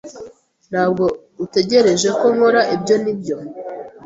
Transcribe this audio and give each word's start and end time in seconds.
Ntabwo 0.71 1.03
utegereje 1.43 2.09
ko 2.19 2.25
nkora 2.35 2.61
ibyo, 2.75 2.95
nibyo? 3.03 3.35